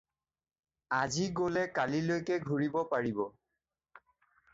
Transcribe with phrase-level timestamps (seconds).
[1.01, 3.21] আজি গ'লে কালিলৈকে ঘুৰিব পাৰিব।